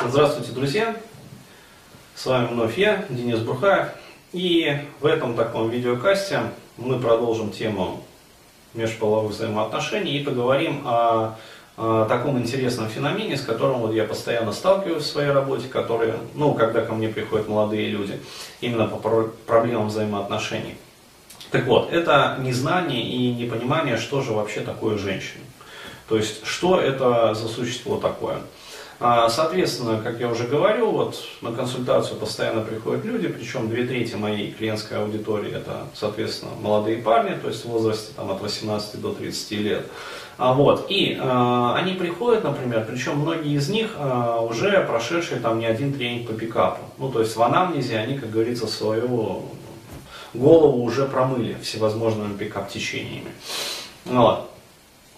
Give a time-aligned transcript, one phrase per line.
[0.00, 0.96] Здравствуйте, друзья!
[2.14, 3.88] С вами вновь я, Денис Бурхаев.
[4.32, 6.40] И в этом таком видеокасте
[6.76, 8.04] мы продолжим тему
[8.74, 11.34] межполовых взаимоотношений и поговорим о,
[11.76, 16.54] о таком интересном феномене, с которым вот я постоянно сталкиваюсь в своей работе, которые, ну,
[16.54, 18.20] когда ко мне приходят молодые люди,
[18.60, 18.98] именно по
[19.46, 20.76] проблемам взаимоотношений.
[21.50, 25.42] Так вот, это незнание и непонимание, что же вообще такое женщина.
[26.08, 28.38] То есть, что это за существо такое.
[29.00, 34.16] А, соответственно, как я уже говорил, вот на консультацию постоянно приходят люди, причем две трети
[34.16, 39.12] моей клиентской аудитории это, соответственно, молодые парни, то есть в возрасте там, от 18 до
[39.12, 39.86] 30 лет.
[40.36, 45.60] А, вот, и э, они приходят, например, причем многие из них э, уже прошедшие там
[45.60, 46.80] не один тренинг по пикапу.
[46.98, 49.42] Ну, то есть в анамнезе они, как говорится, свою
[50.34, 53.30] голову уже промыли всевозможными пикап-течениями.
[54.04, 54.50] Вот.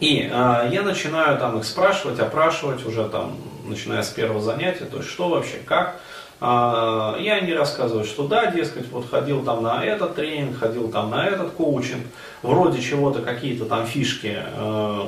[0.00, 3.36] И э, я начинаю там их спрашивать, опрашивать уже там,
[3.66, 6.00] начиная с первого занятия, то есть что вообще, как.
[6.40, 11.10] Э, и они рассказывают, что да, дескать, вот ходил там на этот тренинг, ходил там
[11.10, 12.02] на этот коучинг,
[12.42, 15.00] вроде чего-то какие-то там фишки э,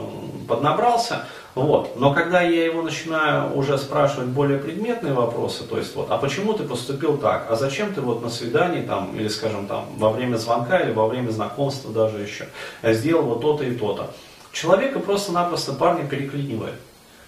[0.46, 1.96] поднабрался, вот.
[1.96, 6.52] Но когда я его начинаю уже спрашивать более предметные вопросы, то есть вот, а почему
[6.52, 10.36] ты поступил так, а зачем ты вот на свидании там, или скажем там, во время
[10.36, 12.48] звонка или во время знакомства даже еще,
[12.82, 14.10] сделал вот то-то и то-то,
[14.52, 16.74] Человека просто-напросто парня переклинивает.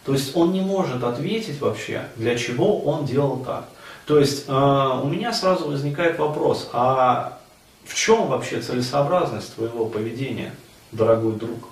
[0.05, 3.65] То есть он не может ответить вообще, для чего он делал так.
[4.07, 7.39] То есть э, у меня сразу возникает вопрос, а
[7.85, 10.55] в чем вообще целесообразность твоего поведения,
[10.93, 11.71] дорогой друг?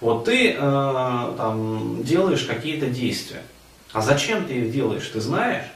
[0.00, 3.42] Вот ты э, там делаешь какие-то действия,
[3.92, 5.66] а зачем ты их делаешь, ты знаешь?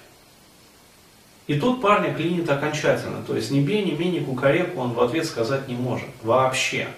[1.49, 5.01] И тут парня клинит окончательно, то есть ни бей, ни ми, ни кукареку он в
[5.01, 6.89] ответ сказать не может, вообще.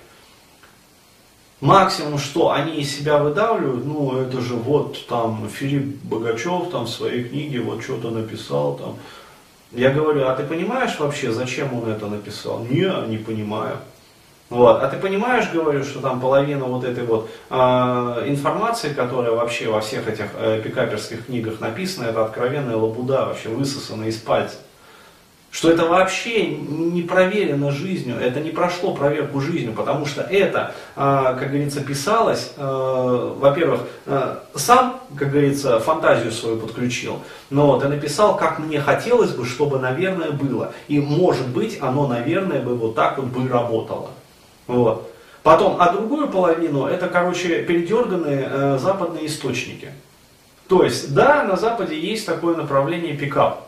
[1.61, 6.89] Максимум, что они из себя выдавливают, ну, это же вот там Филипп Богачев там в
[6.89, 8.97] своей книге вот что-то написал там.
[9.73, 12.64] Я говорю, а ты понимаешь вообще, зачем он это написал?
[12.64, 13.79] Не, не понимаю.
[14.51, 14.83] Вот.
[14.83, 19.80] А ты понимаешь, говорю, что там половина вот этой вот э, информации, которая вообще во
[19.80, 24.57] всех этих э, пикаперских книгах написана, это откровенная лабуда, вообще высосанная из пальца
[25.51, 31.35] что это вообще не проверено жизнью, это не прошло проверку жизнью, потому что это, а,
[31.35, 38.36] как говорится, писалось, а, во-первых, а, сам, как говорится, фантазию свою подключил, но ты написал,
[38.36, 40.75] как мне хотелось бы, чтобы, наверное, было.
[40.86, 44.11] И, может быть, оно, наверное, бы вот так вот бы работало.
[44.67, 45.11] Вот.
[45.42, 49.92] Потом, а другую половину, это, короче, передерганные э, западные источники.
[50.69, 53.67] То есть, да, на Западе есть такое направление пикап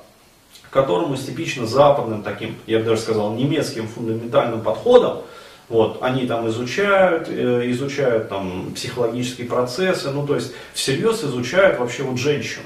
[0.70, 5.22] которому с типично западным таким, я бы даже сказал, немецким фундаментальным подходом,
[5.68, 12.02] вот, они там изучают, э, изучают там психологические процессы, ну то есть всерьез изучают вообще
[12.02, 12.64] вот женщину.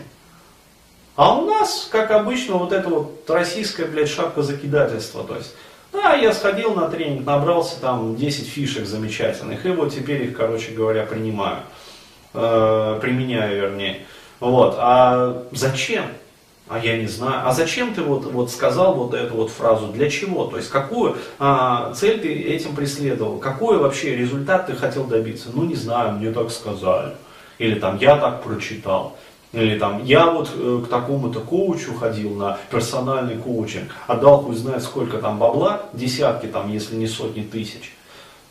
[1.17, 5.55] А у нас, как обычно, вот это вот российская, блядь, шапка закидательства, то есть,
[5.93, 10.73] да, я сходил на тренинг, набрался там 10 фишек замечательных, и вот теперь их, короче
[10.73, 11.59] говоря, принимаю,
[12.33, 14.07] э, применяю, вернее.
[14.41, 16.07] Вот, а зачем?
[16.67, 17.47] А я не знаю.
[17.47, 19.89] А зачем ты вот, вот сказал вот эту вот фразу?
[19.89, 20.47] Для чего?
[20.47, 23.39] То есть какую а, цель ты этим преследовал?
[23.39, 25.51] Какой вообще результат ты хотел добиться?
[25.53, 27.13] Ну не знаю, мне так сказали.
[27.59, 29.17] Или там я так прочитал.
[29.53, 34.83] Или там я вот э, к такому-то коучу ходил на персональный коучинг, отдал хуй знает
[34.83, 37.93] сколько там бабла, десятки там, если не сотни тысяч.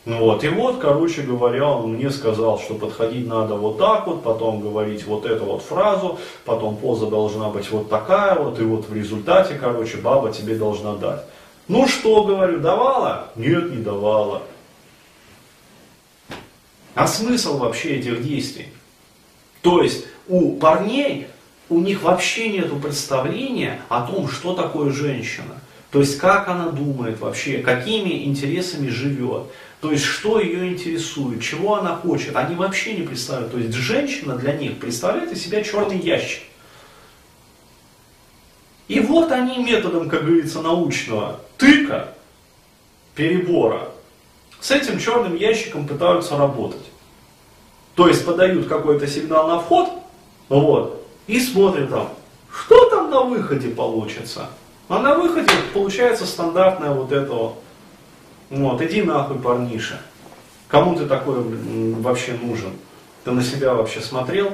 [0.06, 4.22] Ну вот, и вот, короче говоря, он мне сказал, что подходить надо вот так вот,
[4.22, 8.86] потом говорить вот эту вот фразу, потом поза должна быть вот такая вот, и вот
[8.86, 11.24] в результате, короче, баба тебе должна дать.
[11.68, 13.30] Ну что, говорю, давала?
[13.34, 14.42] Нет, не давала.
[16.94, 18.68] А смысл вообще этих действий?
[19.62, 21.28] То есть у парней,
[21.70, 25.60] у них вообще нет представления о том, что такое женщина.
[25.94, 29.44] То есть как она думает вообще, какими интересами живет.
[29.80, 33.52] То есть, что ее интересует, чего она хочет, они вообще не представляют.
[33.52, 36.42] То есть, женщина для них представляет из себя черный ящик.
[38.88, 42.08] И вот они методом, как говорится, научного тыка,
[43.14, 43.88] перебора,
[44.58, 46.90] с этим черным ящиком пытаются работать.
[47.94, 49.90] То есть подают какой-то сигнал на вход,
[50.48, 52.12] вот, и смотрят там,
[52.50, 54.48] что там на выходе получится.
[54.88, 57.64] А на выходе получается стандартная вот это вот
[58.50, 59.98] вот, иди нахуй, парниша.
[60.68, 61.42] Кому ты такой
[62.00, 62.72] вообще нужен?
[63.24, 64.52] Ты на себя вообще смотрел?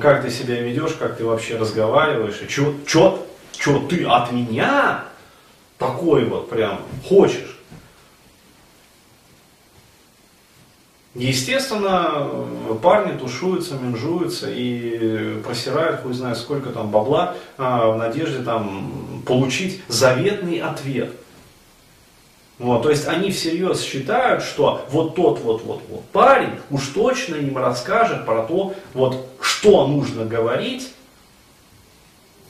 [0.00, 2.40] Как ты себя ведешь, как ты вообще разговариваешь?
[2.42, 5.04] И чё, чё, чё ты от меня
[5.78, 7.59] такой вот прям хочешь?
[11.14, 12.30] Естественно,
[12.82, 19.82] парни тушуются, менжуются и просирают, хуй знает сколько там бабла а, в надежде там получить
[19.88, 21.10] заветный ответ.
[22.60, 27.36] Вот, то есть они всерьез считают, что вот тот вот вот вот парень уж точно
[27.36, 30.92] им расскажет про то, вот что нужно говорить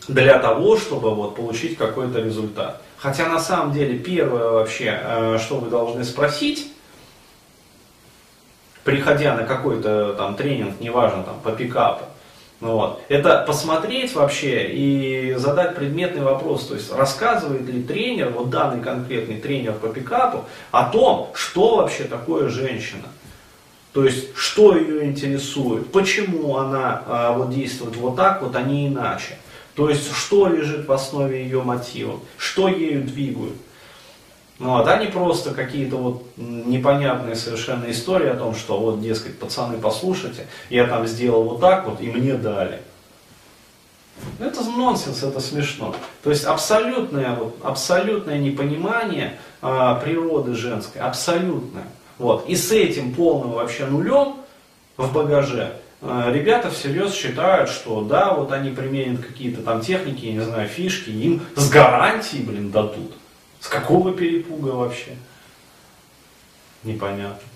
[0.07, 2.83] для того, чтобы вот получить какой-то результат.
[2.99, 6.71] Хотя на самом деле первое вообще, э, что вы должны спросить,
[8.85, 12.05] приходя на какой-то там тренинг, неважно, там, по пикапу,
[12.61, 13.03] ну вот.
[13.09, 19.37] Это посмотреть вообще и задать предметный вопрос, то есть рассказывает ли тренер, вот данный конкретный
[19.37, 23.09] тренер по пикапу, о том, что вообще такое женщина.
[23.93, 28.87] То есть, что ее интересует, почему она а, вот действует вот так, вот, а не
[28.87, 29.37] иначе.
[29.75, 33.55] То есть, что лежит в основе ее мотивов, что ею двигают.
[34.61, 39.79] Ну, а не просто какие-то вот непонятные совершенно истории о том, что вот, дескать, пацаны,
[39.79, 42.81] послушайте, я там сделал вот так вот, и мне дали.
[44.39, 45.97] Это нонсенс, это смешно.
[46.23, 51.87] То есть абсолютное, вот, абсолютное непонимание а, природы женской, абсолютное.
[52.19, 52.47] Вот.
[52.47, 54.37] И с этим полным вообще нулем
[54.99, 55.73] в багаже
[56.03, 60.69] а, ребята всерьез считают, что да, вот они применят какие-то там техники, я не знаю,
[60.69, 63.13] фишки, им с гарантией, блин, дадут.
[63.61, 65.17] С какого перепуга вообще?
[66.83, 67.49] Непонятно.